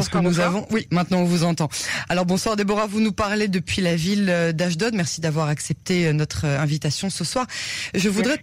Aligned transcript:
Est-ce 0.00 0.10
que 0.10 0.18
nous 0.18 0.40
avons 0.40 0.66
Oui, 0.70 0.86
maintenant 0.90 1.20
on 1.20 1.24
vous 1.24 1.44
entend. 1.44 1.68
Alors 2.08 2.26
bonsoir 2.26 2.56
Déborah, 2.56 2.86
vous 2.86 3.00
nous 3.00 3.12
parlez 3.12 3.48
depuis 3.48 3.82
la 3.82 3.96
ville 3.96 4.52
d'Ashdod. 4.54 4.94
Merci 4.94 5.20
d'avoir 5.20 5.48
accepté 5.48 6.12
notre 6.12 6.44
invitation 6.46 7.10
ce 7.10 7.24
soir. 7.24 7.46
Je 7.94 8.08
voudrais 8.08 8.40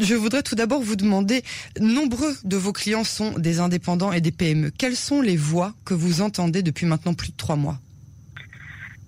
je 0.00 0.14
voudrais 0.14 0.42
tout 0.42 0.54
d'abord 0.54 0.80
vous 0.80 0.96
demander, 0.96 1.42
nombreux 1.80 2.36
de 2.44 2.56
vos 2.56 2.72
clients 2.72 3.04
sont 3.04 3.32
des 3.38 3.58
indépendants 3.58 4.12
et 4.12 4.20
des 4.20 4.30
PME. 4.30 4.70
Quelles 4.70 4.96
sont 4.96 5.20
les 5.20 5.36
voix 5.36 5.74
que 5.84 5.94
vous 5.94 6.22
entendez 6.22 6.62
depuis 6.62 6.86
maintenant 6.86 7.14
plus 7.14 7.32
de 7.32 7.36
trois 7.36 7.56
mois? 7.56 7.78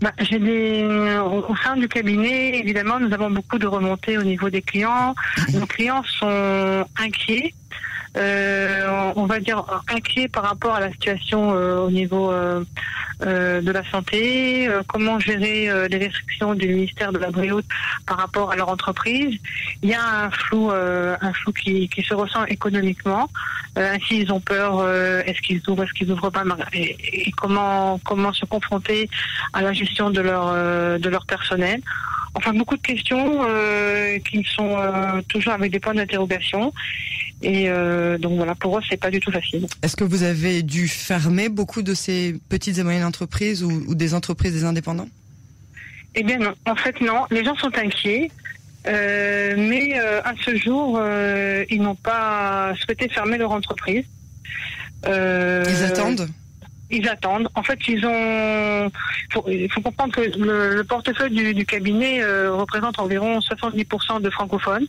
Bah, 0.00 0.12
j'ai 0.18 0.38
des, 0.38 0.84
au 1.24 1.56
sein 1.56 1.76
du 1.76 1.88
cabinet, 1.88 2.58
évidemment, 2.58 2.98
nous 2.98 3.12
avons 3.14 3.30
beaucoup 3.30 3.58
de 3.58 3.66
remontées 3.66 4.18
au 4.18 4.24
niveau 4.24 4.50
des 4.50 4.60
clients. 4.60 5.14
Nos 5.52 5.66
clients 5.66 6.02
sont 6.02 6.84
inquiets 6.98 7.54
euh, 7.54 7.63
on 8.16 9.26
va 9.26 9.40
dire 9.40 9.64
inquiet 9.88 10.28
par 10.28 10.44
rapport 10.44 10.74
à 10.74 10.80
la 10.80 10.90
situation 10.92 11.54
euh, 11.54 11.78
au 11.78 11.90
niveau 11.90 12.30
euh, 12.30 12.64
de 13.20 13.70
la 13.70 13.88
santé, 13.90 14.68
comment 14.88 15.18
gérer 15.18 15.68
les 15.88 15.98
restrictions 15.98 16.54
du 16.54 16.68
ministère 16.68 17.12
de 17.12 17.18
la 17.18 17.30
Bréhaute 17.30 17.64
par 18.06 18.18
rapport 18.18 18.50
à 18.50 18.56
leur 18.56 18.68
entreprise. 18.68 19.38
Il 19.82 19.88
y 19.88 19.94
a 19.94 20.24
un 20.24 20.30
flou, 20.30 20.70
un 20.70 21.32
flou 21.32 21.52
qui, 21.52 21.88
qui, 21.88 22.02
se 22.02 22.12
ressent 22.12 22.44
économiquement. 22.46 23.30
ainsi, 23.76 24.20
ils 24.22 24.32
ont 24.32 24.40
peur. 24.40 24.86
est-ce 25.26 25.40
qu'ils 25.42 25.62
ouvrent, 25.68 25.84
est-ce 25.84 25.92
qu'ils 25.92 26.10
ouvrent 26.10 26.30
pas 26.30 26.44
et, 26.72 26.96
et, 27.28 27.30
comment 27.32 27.98
comment 28.04 28.32
se 28.32 28.44
confronter 28.44 29.08
à 29.52 29.62
la 29.62 29.72
gestion 29.72 30.10
de 30.10 30.20
leur 30.20 30.52
de 30.98 31.08
leur 31.08 31.24
personnel. 31.24 31.80
Enfin, 32.34 32.52
beaucoup 32.52 32.76
de 32.76 32.82
questions 32.82 33.42
euh, 33.46 34.18
qui 34.18 34.44
sont 34.44 34.76
euh, 34.76 35.22
toujours 35.28 35.52
avec 35.52 35.70
des 35.70 35.78
points 35.78 35.94
d'interrogation. 35.94 36.72
Et 37.44 37.68
euh, 37.68 38.18
donc 38.18 38.36
voilà, 38.36 38.54
pour 38.54 38.78
eux, 38.78 38.80
c'est 38.88 38.96
pas 38.96 39.10
du 39.10 39.20
tout 39.20 39.30
facile. 39.30 39.66
Est-ce 39.82 39.96
que 39.96 40.04
vous 40.04 40.22
avez 40.22 40.62
dû 40.62 40.88
fermer 40.88 41.48
beaucoup 41.48 41.82
de 41.82 41.94
ces 41.94 42.36
petites 42.48 42.78
et 42.78 42.82
moyennes 42.82 43.04
entreprises 43.04 43.62
ou, 43.62 43.94
des 43.94 44.14
entreprises 44.14 44.52
des 44.52 44.64
indépendants? 44.64 45.08
Eh 46.14 46.22
bien 46.22 46.38
non, 46.38 46.54
en 46.66 46.76
fait 46.76 47.00
non. 47.00 47.26
Les 47.30 47.44
gens 47.44 47.56
sont 47.56 47.76
inquiets. 47.76 48.30
mais 48.86 49.98
à 49.98 50.32
ce 50.44 50.56
jour, 50.56 51.00
ils 51.70 51.82
n'ont 51.82 51.94
pas 51.94 52.72
souhaité 52.76 53.08
fermer 53.08 53.38
leur 53.38 53.52
entreprise. 53.52 54.04
ils 55.06 55.84
attendent? 55.84 56.28
Ils 56.90 57.08
attendent. 57.08 57.48
En 57.54 57.62
fait, 57.62 57.78
ils 57.88 58.04
ont. 58.06 58.90
Il 59.48 59.70
faut, 59.72 59.80
comprendre 59.80 60.14
que 60.14 60.20
le, 60.20 60.84
portefeuille 60.84 61.54
du, 61.54 61.66
cabinet 61.66 62.22
euh, 62.22 62.52
représente 62.52 62.98
environ 62.98 63.38
70% 63.38 64.20
de 64.20 64.30
francophones. 64.30 64.86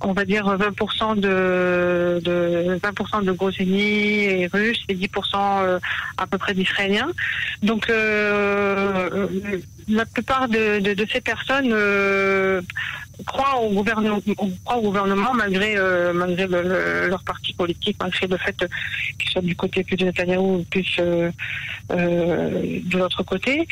On 0.00 0.12
va 0.12 0.24
dire 0.24 0.46
20% 0.46 1.16
de, 1.16 2.20
de 2.22 2.78
20% 2.78 3.24
de 3.24 3.32
gros 3.32 3.50
et 3.50 4.48
russes 4.52 4.84
et 4.88 4.94
10% 4.94 5.08
euh, 5.34 5.78
à 6.18 6.26
peu 6.26 6.38
près 6.38 6.54
d'israéliens. 6.54 7.10
Donc 7.62 7.88
euh, 7.88 9.28
la 9.88 10.04
plupart 10.04 10.48
de, 10.48 10.80
de 10.80 11.06
ces 11.10 11.20
personnes 11.20 11.72
croit 13.24 13.60
au 13.60 13.70
gouvernement, 13.70 14.20
au 14.74 14.80
gouvernement 14.80 15.32
malgré 15.34 15.76
euh, 15.76 16.12
malgré 16.12 16.46
leur 16.46 17.22
parti 17.24 17.52
politique, 17.54 17.96
malgré 18.00 18.26
le 18.26 18.36
fait 18.36 18.56
qu'ils 19.18 19.30
soient 19.30 19.42
du 19.42 19.56
côté 19.56 19.82
plus 19.84 19.96
de 19.96 20.04
Netanyahu 20.04 20.38
ou 20.38 20.66
plus 20.70 20.96
euh, 20.98 21.30
euh, 21.92 22.80
de 22.84 22.98
l'autre 22.98 23.22
côté. 23.22 23.66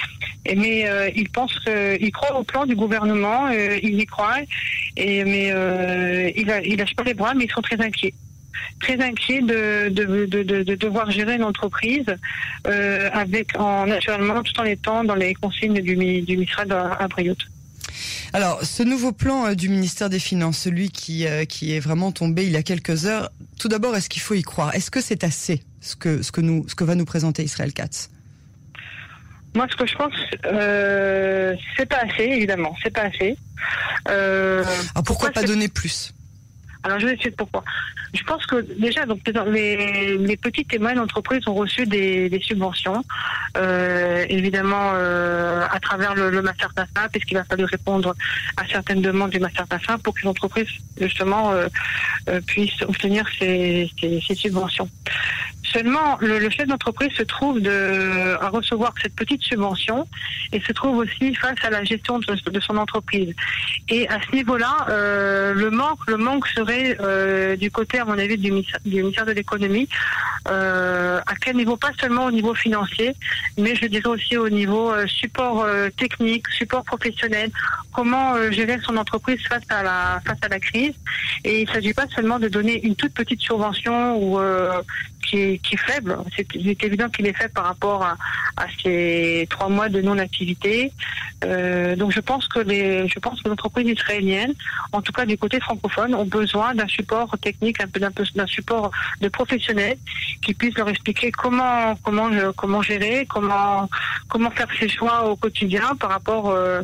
Mais 0.56 0.86
ils 1.14 1.28
pensent 1.30 1.58
qu'ils 1.60 2.12
croient 2.12 2.38
au 2.38 2.44
plan 2.44 2.66
du 2.66 2.76
gouvernement, 2.76 3.48
ils 3.50 4.00
y 4.00 4.06
croient. 4.06 4.40
Et 4.96 5.24
mais 5.24 5.48
ils, 6.36 6.62
ils 6.64 6.76
lâchent 6.76 6.94
pas 6.94 7.04
les 7.04 7.14
bras, 7.14 7.34
mais 7.34 7.44
ils 7.44 7.50
sont 7.50 7.62
très 7.62 7.80
inquiets 7.80 8.14
très 8.80 9.00
inquiets 9.00 9.40
de, 9.40 9.88
de, 9.88 10.26
de, 10.26 10.62
de, 10.62 10.74
devoir 10.74 11.10
gérer 11.10 11.36
une 11.36 11.44
entreprise 11.44 12.06
avec 12.64 13.58
en 13.58 13.86
naturellement 13.86 14.42
tout 14.42 14.58
en 14.60 14.64
étant 14.64 15.04
dans 15.04 15.14
les 15.14 15.34
consignes 15.34 15.80
du, 15.80 15.94
du 15.96 16.36
ministère 16.36 16.66
à, 16.70 17.02
à 17.02 17.08
alors, 18.32 18.64
ce 18.64 18.82
nouveau 18.82 19.12
plan 19.12 19.46
euh, 19.46 19.54
du 19.54 19.68
ministère 19.68 20.10
des 20.10 20.18
Finances, 20.18 20.58
celui 20.58 20.90
qui, 20.90 21.26
euh, 21.26 21.44
qui 21.44 21.74
est 21.74 21.80
vraiment 21.80 22.12
tombé 22.12 22.44
il 22.44 22.50
y 22.50 22.56
a 22.56 22.62
quelques 22.62 23.06
heures, 23.06 23.30
tout 23.58 23.68
d'abord, 23.68 23.96
est-ce 23.96 24.08
qu'il 24.08 24.22
faut 24.22 24.34
y 24.34 24.42
croire? 24.42 24.74
Est-ce 24.74 24.90
que 24.90 25.00
c'est 25.00 25.24
assez 25.24 25.62
ce 25.80 25.96
que, 25.96 26.22
ce, 26.22 26.32
que 26.32 26.40
nous, 26.40 26.64
ce 26.68 26.74
que 26.74 26.84
va 26.84 26.94
nous 26.94 27.04
présenter 27.04 27.44
Israël 27.44 27.72
Katz? 27.72 28.10
Moi, 29.54 29.66
ce 29.70 29.76
que 29.76 29.86
je 29.86 29.94
pense, 29.94 30.12
euh, 30.46 31.54
c'est 31.76 31.86
pas 31.86 31.98
assez, 31.98 32.24
évidemment, 32.24 32.74
c'est 32.82 32.90
pas 32.90 33.02
assez. 33.02 33.36
Ah, 34.06 35.02
pourquoi, 35.04 35.30
pas 35.30 35.44
donner 35.44 35.68
plus? 35.68 36.12
Alors 36.84 37.00
je 37.00 37.06
vais 37.06 37.12
expliquer 37.12 37.36
pourquoi. 37.36 37.64
Je 38.12 38.22
pense 38.24 38.44
que 38.46 38.56
déjà 38.78 39.06
donc 39.06 39.20
les, 39.26 40.36
petites 40.36 40.72
et 40.74 40.78
moyennes 40.78 41.00
entreprises 41.00 41.48
ont 41.48 41.54
reçu 41.54 41.86
des, 41.86 42.40
subventions, 42.44 43.02
euh, 43.56 44.24
évidemment 44.28 44.92
euh, 44.94 45.66
à 45.70 45.80
travers 45.80 46.14
le, 46.14 46.30
le 46.30 46.42
Master 46.42 46.68
puisqu'il 47.10 47.38
a 47.38 47.44
fallu 47.44 47.64
répondre 47.64 48.14
à 48.58 48.66
certaines 48.66 49.00
demandes 49.00 49.30
du 49.30 49.40
Master 49.40 49.66
Tassa 49.66 49.96
pour 49.98 50.14
que 50.14 50.22
les 50.22 50.28
entreprises 50.28 50.68
justement 51.00 51.52
euh, 51.52 51.66
euh 52.28 52.40
puissent 52.46 52.82
obtenir 52.82 53.24
ces, 53.38 53.90
ces, 53.98 54.20
ces 54.20 54.34
subventions. 54.34 54.88
Seulement, 55.74 56.16
le, 56.20 56.38
le 56.38 56.50
chef 56.50 56.68
d'entreprise 56.68 57.10
se 57.14 57.24
trouve 57.24 57.60
de, 57.60 58.36
à 58.40 58.48
recevoir 58.48 58.94
cette 59.02 59.16
petite 59.16 59.42
subvention 59.42 60.06
et 60.52 60.60
se 60.60 60.72
trouve 60.72 60.98
aussi 60.98 61.34
face 61.34 61.56
à 61.64 61.70
la 61.70 61.82
gestion 61.82 62.20
de, 62.20 62.60
son 62.60 62.76
entreprise. 62.76 63.34
Et 63.88 64.08
à 64.08 64.20
ce 64.22 64.36
niveau-là, 64.36 64.86
euh, 64.88 65.52
le 65.52 65.70
manque, 65.70 65.98
le 66.06 66.16
manque 66.16 66.46
serait 66.46 66.96
euh, 67.00 67.56
du 67.56 67.72
côté, 67.72 67.98
à 67.98 68.04
mon 68.04 68.16
avis, 68.18 68.38
du, 68.38 68.52
ministère 68.52 69.26
de 69.26 69.32
l'économie. 69.32 69.88
Euh, 70.48 71.18
à 71.26 71.34
quel 71.34 71.56
niveau 71.56 71.76
Pas 71.76 71.90
seulement 72.00 72.26
au 72.26 72.30
niveau 72.30 72.54
financier, 72.54 73.16
mais 73.58 73.74
je 73.74 73.86
dirais 73.86 74.08
aussi 74.08 74.36
au 74.36 74.48
niveau 74.48 74.92
euh, 74.92 75.08
support 75.08 75.66
technique, 75.96 76.46
support 76.50 76.84
professionnel. 76.84 77.50
Comment 77.92 78.50
gérer 78.52 78.78
son 78.86 78.96
entreprise 78.96 79.40
face 79.48 79.64
à 79.70 79.82
la 79.82 80.20
face 80.24 80.38
à 80.42 80.48
la 80.48 80.60
crise. 80.60 80.94
Et 81.44 81.62
il 81.62 81.68
ne 81.68 81.72
s'agit 81.72 81.94
pas 81.94 82.06
seulement 82.14 82.38
de 82.38 82.48
donner 82.48 82.84
une 82.86 82.94
toute 82.94 83.12
petite 83.12 83.40
subvention 83.40 84.16
ou 84.22 84.38
qui 85.24 85.36
est, 85.38 85.58
qui 85.58 85.74
est 85.74 85.84
faible. 85.90 86.16
C'est 86.36 86.84
évident 86.88 87.08
qu'il 87.08 87.26
est 87.26 87.36
faible 87.36 87.54
par 87.54 87.66
rapport 87.72 88.02
à, 88.02 88.16
à 88.56 88.66
ces 88.82 89.46
trois 89.50 89.68
mois 89.68 89.88
de 89.88 90.00
non-activité. 90.00 90.92
Euh, 91.44 91.96
donc 91.96 92.10
je 92.12 92.20
pense 92.20 92.48
que 92.48 92.60
les, 92.60 93.06
je 93.08 93.18
pense 93.18 93.40
que 93.40 93.48
les 93.48 93.52
entreprises 93.52 93.88
israéliennes, 93.88 94.54
en 94.92 95.02
tout 95.02 95.12
cas 95.12 95.26
du 95.26 95.36
côté 95.36 95.60
francophone, 95.60 96.14
ont 96.14 96.24
besoin 96.24 96.74
d'un 96.74 96.88
support 96.88 97.36
technique, 97.40 97.82
un 97.82 97.88
peu 97.88 98.00
d'un 98.00 98.12
d'un 98.34 98.46
support 98.46 98.90
de 99.20 99.28
professionnels 99.28 99.98
qui 100.42 100.54
puissent 100.54 100.78
leur 100.78 100.88
expliquer 100.88 101.30
comment 101.32 101.96
comment 102.04 102.28
comment 102.56 102.82
gérer, 102.82 103.26
comment 103.34 103.88
comment 104.28 104.50
faire 104.50 104.68
ses 104.78 104.88
choix 104.88 105.16
au 105.30 105.36
quotidien 105.36 105.86
par 106.00 106.10
rapport 106.10 106.50
euh, 106.50 106.82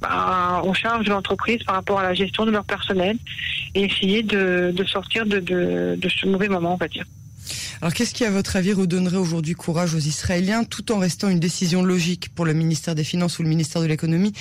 bah, 0.00 0.62
aux 0.64 0.74
charges 0.74 1.04
de 1.06 1.10
l'entreprise, 1.10 1.62
par 1.64 1.74
rapport 1.76 1.98
à 2.00 2.04
la 2.04 2.14
gestion 2.14 2.46
de 2.46 2.50
leur 2.50 2.64
personnel, 2.64 3.16
et 3.74 3.84
essayer 3.84 4.22
de, 4.22 4.72
de 4.74 4.84
sortir 4.84 5.26
de, 5.26 5.38
de, 5.40 5.96
de 5.96 6.08
ce 6.08 6.26
mauvais 6.26 6.48
moment, 6.48 6.74
on 6.74 6.76
va 6.76 6.88
dire. 6.88 7.04
Alors 7.80 7.94
qu'est-ce 7.94 8.14
qui, 8.14 8.24
à 8.24 8.30
votre 8.30 8.56
avis, 8.56 8.72
redonnerait 8.72 9.16
aujourd'hui 9.16 9.54
courage 9.54 9.94
aux 9.94 9.98
Israéliens 9.98 10.64
tout 10.64 10.92
en 10.92 10.98
restant 10.98 11.28
une 11.28 11.40
décision 11.40 11.82
logique 11.82 12.28
pour 12.34 12.44
le 12.44 12.52
ministère 12.52 12.94
des 12.94 13.04
Finances 13.04 13.38
ou 13.38 13.42
le 13.42 13.48
ministère 13.48 13.82
de 13.82 13.86
l'économie? 13.86 14.32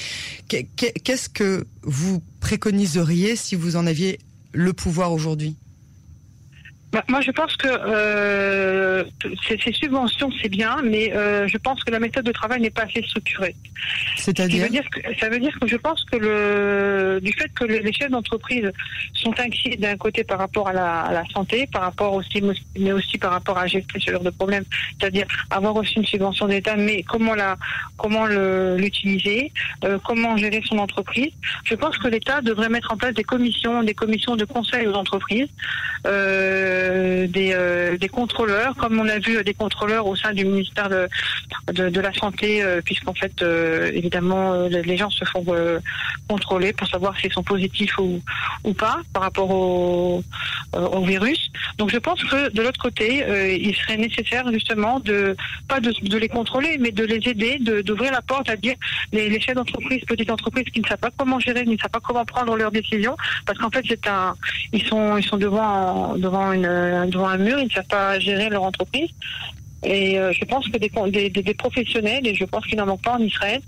Qu'est-ce 0.48 1.30
que 1.30 1.66
vous 1.84 2.22
préconiseriez 2.40 3.36
si 3.36 3.56
vous 3.56 3.76
en 3.76 3.86
aviez 3.88 4.20
le 4.54 4.74
pouvoir 4.74 5.14
aujourd'hui? 5.14 5.56
Bah, 6.94 7.04
moi, 7.10 7.20
je 7.20 7.32
pense 7.32 7.56
que 7.58 7.68
euh, 7.68 9.04
ces, 9.46 9.74
subventions, 9.74 10.30
c'est 10.42 10.48
bien, 10.48 10.78
mais 10.84 11.14
euh, 11.14 11.46
je 11.48 11.58
pense 11.58 11.84
que 11.84 11.92
la 11.92 12.00
méthode 12.00 12.24
de 12.24 12.32
travail 12.32 12.62
n'est 12.62 12.70
pas 12.70 12.84
assez 12.84 13.02
structurée. 13.04 13.56
C'est-à-dire 14.16 14.84
Ça 15.20 15.28
veut 15.28 15.40
dire 15.40 15.58
que 15.60 15.68
je 15.68 15.76
pense 15.76 16.04
que 16.06 16.16
le 16.16 17.20
du 17.22 17.34
fait 17.34 17.50
que 17.54 17.66
les 17.66 17.92
chefs 17.92 18.10
d'entreprise 18.10 18.72
sont 19.14 19.38
inquiets 19.40 19.76
d'un 19.76 19.98
côté 19.98 20.24
par 20.24 20.40
rapport 20.40 20.70
à 20.70 20.74
la, 20.74 21.24
santé, 21.34 21.68
par 21.68 21.82
rapport 21.82 22.14
aussi, 22.14 22.42
mais 22.80 22.94
aussi 22.94 23.18
par 23.18 23.32
rapport 23.32 23.58
à 23.58 23.68
gérer 23.68 23.86
ce 24.00 24.12
genre 24.12 24.24
de 24.24 24.30
problème, 24.30 24.64
c'est-à-dire 24.98 25.28
avoir 25.50 25.74
reçu 25.74 25.98
une 25.98 26.06
subvention 26.06 26.48
d'État, 26.48 26.78
mais 26.78 27.04
comment 27.04 27.36
la 27.36 27.58
comment 27.98 28.26
l'utiliser, 28.28 29.52
euh, 29.84 29.98
comment 30.06 30.38
gérer 30.38 30.62
son 30.66 30.78
entreprise. 30.78 31.34
Je 31.66 31.76
pense 31.76 31.98
que 31.98 32.08
l'État 32.08 32.42
devrait 32.42 32.70
mettre 32.70 32.94
en 32.94 32.98
place 32.98 33.14
des 33.14 33.24
commissions, 33.24 33.84
des 33.84 33.94
commissions 33.94 34.36
de 34.36 34.46
conseil 34.46 34.88
aux 34.88 34.94
entreprises. 34.94 35.50
Euh, 36.06 36.77
euh, 36.77 36.77
des, 37.28 37.52
euh, 37.54 37.98
des, 37.98 38.10
contrôleurs, 38.10 38.76
comme 38.76 39.00
on 39.00 39.08
a 39.08 39.20
vu 39.20 39.44
des 39.44 39.54
contrôleurs 39.54 40.08
au 40.08 40.16
sein 40.16 40.34
du 40.34 40.46
ministère 40.46 40.90
de, 40.90 42.00
la 42.00 42.14
Santé, 42.14 42.64
euh, 42.64 42.82
puisqu'en 42.84 43.14
fait, 43.14 43.42
évidemment, 43.94 44.68
les 44.68 44.98
gens 44.98 45.10
se 45.10 45.26
font 45.26 45.46
contrôler 46.28 46.74
pour 46.74 46.88
savoir 46.88 47.18
s'ils 47.20 47.32
sont 47.32 47.44
positifs 47.44 47.98
ou, 48.00 48.22
pas 48.74 48.98
par 49.14 49.24
rapport 49.24 49.50
au, 49.50 50.24
virus. 51.06 51.50
Donc 51.78 51.90
je 51.90 51.98
pense 51.98 52.24
que 52.24 52.52
de 52.52 52.62
l'autre 52.62 52.82
côté, 52.82 53.24
il 53.60 53.76
serait 53.76 53.98
nécessaire 53.98 54.52
justement 54.52 55.00
de 55.00 55.36
pas 55.68 55.80
de, 55.80 56.18
les 56.18 56.28
contrôler, 56.28 56.78
mais 56.80 56.92
de 56.92 57.04
les 57.04 57.30
aider, 57.30 57.58
d'ouvrir 57.84 58.12
la 58.12 58.22
porte 58.22 58.50
à 58.50 58.56
dire 58.56 58.76
les, 59.12 59.40
chefs 59.40 59.56
d'entreprise, 59.56 60.02
petites 60.06 60.30
entreprises 60.30 60.66
qui 60.74 60.82
ne 60.82 60.88
savent 60.88 60.98
pas 60.98 61.12
comment 61.18 61.40
gérer, 61.40 61.64
qui 61.64 61.72
ne 61.72 61.78
savent 61.78 61.92
pas 61.92 62.00
comment 62.00 62.26
prendre 62.26 62.56
leurs 62.56 62.72
décisions, 62.72 63.16
parce 63.46 63.58
qu'en 63.60 63.70
fait 63.70 63.86
un, 64.08 64.36
ils 64.74 64.86
sont 64.86 65.18
ils 65.18 65.26
sont 65.26 65.38
devant 65.38 66.16
devant 66.18 66.52
une 66.52 66.67
euh, 66.68 67.06
devant 67.06 67.28
un 67.28 67.38
mur, 67.38 67.60
ils 67.60 67.66
ne 67.66 67.72
savent 67.72 67.88
pas 67.88 68.20
gérer 68.20 68.50
leur 68.50 68.64
entreprise. 68.64 69.10
Et 69.84 70.16
je 70.16 70.44
pense 70.46 70.68
que 70.68 70.78
des, 70.78 71.54
professionnels, 71.54 72.26
et 72.26 72.34
je 72.34 72.44
pense 72.46 72.66
qu'il 72.66 72.78
n'en 72.78 72.88
manque 72.88 73.04
pas 73.04 73.14
en 73.14 73.20
Israël, 73.20 73.62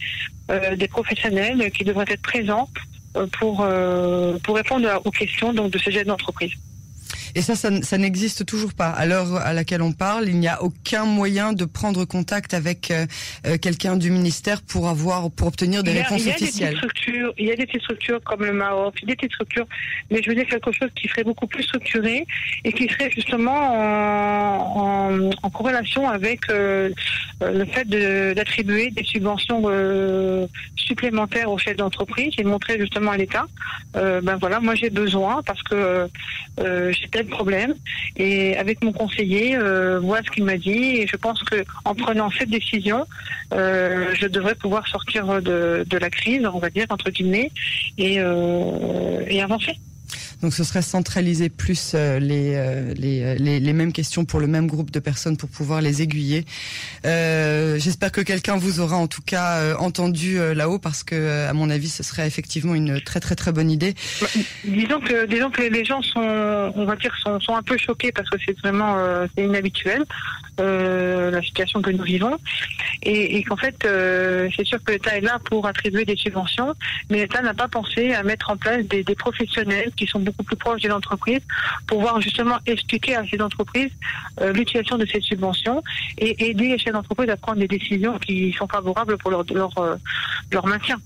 des 0.76 0.88
professionnels 0.88 1.72
qui 1.72 1.84
devraient 1.84 2.06
être 2.10 2.24
présents 2.24 2.68
pour, 3.40 3.66
pour 4.44 4.56
répondre 4.56 5.02
aux 5.06 5.12
questions 5.12 5.54
donc, 5.54 5.72
de 5.72 5.78
ces 5.78 5.92
jeunes 5.92 6.08
d'entreprise. 6.08 6.52
Et 7.36 7.42
ça, 7.42 7.56
ça, 7.56 7.98
n'existe 7.98 8.46
toujours 8.46 8.74
pas. 8.74 8.90
À 8.90 9.06
l'heure 9.06 9.36
à 9.36 9.54
laquelle 9.54 9.82
on 9.82 9.92
parle, 9.92 10.28
il 10.28 10.40
n'y 10.40 10.48
a 10.48 10.62
aucun 10.64 11.06
moyen 11.06 11.54
de 11.54 11.66
prendre 11.66 12.06
contact 12.06 12.54
avec 12.54 12.92
euh, 12.92 13.06
euh, 13.46 13.58
quelqu'un 13.58 13.98
du 13.98 14.12
ministère 14.12 14.62
pour 14.62 14.88
avoir, 14.88 15.30
pour 15.32 15.48
obtenir 15.48 15.84
des 15.84 15.92
réponses 15.92 16.26
officielles. 16.28 16.80
il 17.38 17.46
y 17.46 17.52
a 17.52 17.56
des 17.56 17.66
petites 17.66 17.82
structures 17.82 18.22
comme 18.24 18.44
le 18.44 18.54
MAOF, 18.54 18.94
des 19.04 19.16
petites 19.16 19.34
structures, 19.34 19.68
mais 20.10 20.22
je 20.24 20.30
veux 20.30 20.36
dire 20.36 20.48
quelque 20.48 20.72
chose 20.72 20.90
qui 20.96 21.08
serait 21.08 21.24
beaucoup 21.24 21.48
plus 21.48 21.64
structuré 21.64 22.26
et 22.64 22.74
qui 22.74 22.88
serait 22.90 23.12
justement 23.12 23.60
en, 24.78 25.50
corrélation 25.50 26.08
avec 26.08 26.50
euh, 26.50 26.90
le 27.42 27.66
fait 27.66 27.86
d'attribuer 28.34 28.92
des 28.92 29.04
subventions 29.04 29.64
supplémentaires 30.76 31.52
aux 31.52 31.58
chefs 31.58 31.78
d'entreprise 31.78 32.34
et 32.38 32.44
montrer 32.44 32.80
justement 32.80 33.12
à 33.12 33.18
l'État, 33.18 33.46
ben 33.94 34.38
voilà, 34.40 34.60
moi 34.60 34.76
j'ai 34.76 34.90
besoin 34.90 35.42
parce 35.44 35.62
que 35.64 36.08
j'ai 37.00 37.08
tel 37.08 37.26
problème. 37.26 37.74
Et 38.18 38.58
avec 38.58 38.84
mon 38.84 38.92
conseiller, 38.92 39.56
euh, 39.56 40.00
voilà 40.00 40.24
ce 40.26 40.32
qu'il 40.32 40.44
m'a 40.44 40.58
dit. 40.58 40.98
Et 40.98 41.08
je 41.08 41.16
pense 41.16 41.42
que 41.44 41.64
en 41.86 41.96
prenant 41.96 42.30
cette 42.30 42.50
décision, 42.50 43.06
euh, 43.54 44.14
je 44.14 44.28
devrais 44.28 44.56
pouvoir 44.56 44.88
sortir 44.88 45.42
de, 45.42 45.86
de, 45.88 45.98
la 45.98 46.10
crise, 46.10 46.46
on 46.54 46.60
va 46.60 46.70
dire 46.70 46.86
entre 46.90 47.10
guillemets, 47.10 47.52
et, 47.98 48.20
euh, 48.20 49.24
et 49.28 49.42
avancer. 49.42 49.78
Donc 50.42 50.54
ce 50.54 50.64
serait 50.64 50.82
centraliser 50.82 51.50
plus 51.50 51.94
euh, 51.96 52.20
euh, 52.20 52.94
les, 52.96 53.36
les, 53.36 53.60
les, 53.60 53.74
mêmes 53.74 53.92
questions 53.92 54.26
pour 54.26 54.40
le 54.40 54.48
même 54.48 54.68
groupe 54.68 54.92
de 54.92 55.00
personnes 55.00 55.38
pour 55.38 55.50
pouvoir 55.50 55.82
les 55.82 56.02
aiguiller. 56.02 56.46
Euh, 57.06 57.78
J'espère 57.78 58.12
que 58.12 58.22
quelqu'un 58.22 58.58
vous 58.58 58.80
aura 58.80 58.96
en 58.96 59.08
tout 59.08 59.22
cas 59.22 59.58
euh, 59.58 59.76
entendu 59.78 60.38
là-haut 60.56 60.80
parce 60.80 61.04
que 61.04 61.48
à 61.48 61.54
mon 61.54 61.70
avis 61.70 61.90
ce 61.90 62.04
serait 62.04 62.28
effectivement 62.28 62.76
une 62.76 63.02
très 63.02 63.20
très 63.20 63.36
très 63.36 63.52
bonne 63.52 63.70
idée. 63.70 63.96
Bah, 64.22 64.28
disons 64.64 65.00
que 65.00 65.26
disons 65.26 65.50
que 65.50 65.62
les 65.62 65.86
gens 65.86 66.02
sont 66.02 66.72
on 66.76 66.86
va 66.86 66.96
dire 66.96 67.16
sont, 67.22 67.56
un 67.56 67.64
peu 67.64 67.78
choqués 67.78 68.12
parce 68.12 68.30
que 68.30 68.38
c'est 68.46 68.58
vraiment 68.60 68.96
c'est 69.36 69.44
inhabituel 69.44 70.04
la 70.58 71.42
situation 71.42 71.82
que 71.82 71.90
nous 71.90 72.04
vivons 72.04 72.38
et, 73.04 73.38
et 73.38 73.44
qu'en 73.44 73.58
fait 73.58 73.76
c'est 74.56 74.66
sûr 74.66 74.84
que 74.84 74.92
l'État 74.92 75.18
est 75.18 75.22
là 75.22 75.40
pour 75.46 75.66
attribuer 75.68 76.06
des 76.06 76.16
subventions 76.16 76.74
mais 77.10 77.18
l'État 77.20 77.42
n'a 77.42 77.54
pas 77.54 77.68
pensé 77.68 78.14
à 78.14 78.24
mettre 78.24 78.50
en 78.50 78.58
place 78.58 78.86
des, 78.86 79.04
des 79.04 79.16
professionnels 79.16 79.92
qui 79.96 80.06
sont 80.06 80.20
beaucoup 80.30 80.44
plus 80.44 80.56
proches 80.56 80.82
des 80.82 80.92
entreprises 80.92 81.42
pour 81.88 82.02
voir 82.02 82.22
justement 82.22 82.58
expliquer 82.66 83.16
à 83.16 83.24
ces 83.28 83.42
entreprises 83.42 83.92
euh, 84.42 84.54
l'utilisation 84.54 84.98
de 84.98 85.06
ces 85.06 85.22
subventions 85.22 85.84
et 86.18 86.50
aider 86.50 86.78
ces 86.84 86.94
entreprises 86.94 87.30
à 87.30 87.38
prendre 87.38 87.60
des 87.60 87.68
décisions 87.68 88.18
qui 88.20 88.54
sont 88.54 88.68
favorables 88.68 89.18
pour 89.18 89.32
leur, 89.32 89.44
leur, 89.54 89.78
euh, 89.78 89.96
leur 90.52 90.66
maintien. 90.66 90.98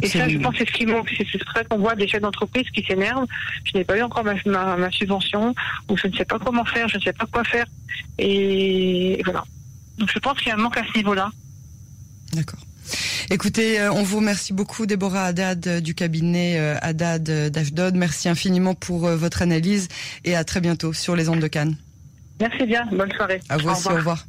Et 0.00 0.06
ça, 0.08 0.26
je 0.26 0.38
pense, 0.38 0.54
c'est 0.56 0.66
ce 0.66 0.72
qui 0.72 0.86
manque. 0.86 1.12
C'est 1.18 1.44
vrai 1.44 1.66
qu'on 1.68 1.78
voit 1.78 1.94
des 1.94 2.08
chefs 2.08 2.22
d'entreprise 2.22 2.68
qui 2.70 2.82
s'énervent. 2.82 3.26
Je 3.64 3.76
n'ai 3.76 3.84
pas 3.84 3.98
eu 3.98 4.02
encore 4.02 4.24
ma, 4.24 4.76
ma, 4.76 4.90
subvention, 4.90 5.54
ou 5.88 5.96
je 5.98 6.06
ne 6.06 6.16
sais 6.16 6.24
pas 6.24 6.38
comment 6.38 6.64
faire, 6.64 6.88
je 6.88 6.96
ne 6.96 7.02
sais 7.02 7.12
pas 7.12 7.26
quoi 7.26 7.44
faire. 7.44 7.66
Et, 8.18 9.20
et 9.20 9.22
voilà. 9.22 9.44
Donc 9.98 10.10
je 10.10 10.18
pense 10.18 10.38
qu'il 10.38 10.48
y 10.48 10.50
a 10.50 10.54
un 10.54 10.58
manque 10.58 10.78
à 10.78 10.84
ce 10.90 10.96
niveau-là. 10.96 11.30
D'accord. 12.32 12.60
Écoutez, 13.32 13.80
euh, 13.80 13.90
on 13.90 14.02
vous 14.02 14.18
remercie 14.18 14.52
beaucoup, 14.52 14.84
Déborah 14.84 15.24
Haddad 15.24 15.66
euh, 15.66 15.80
du 15.80 15.94
cabinet 15.94 16.58
euh, 16.58 16.76
Haddad 16.82 17.22
d'Ashdod. 17.50 17.94
Merci 17.94 18.28
infiniment 18.28 18.74
pour 18.74 19.08
votre 19.08 19.40
analyse 19.40 19.88
et 20.26 20.36
à 20.36 20.44
très 20.44 20.60
bientôt 20.60 20.92
sur 20.92 21.16
les 21.16 21.30
ondes 21.30 21.40
de 21.40 21.48
Cannes. 21.48 21.76
Merci 22.40 22.66
bien. 22.66 22.86
Bonne 22.92 23.12
soirée. 23.12 23.40
À 23.48 23.56
vous 23.56 23.70
aussi. 23.70 23.88
Au 23.88 23.94
revoir. 23.94 24.26